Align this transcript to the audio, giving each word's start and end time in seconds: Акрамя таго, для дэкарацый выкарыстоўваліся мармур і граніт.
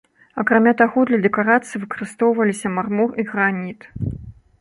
Акрамя 0.43 0.71
таго, 0.79 1.01
для 1.09 1.19
дэкарацый 1.25 1.81
выкарыстоўваліся 1.83 2.71
мармур 2.79 3.13
і 3.25 3.27
граніт. 3.29 3.87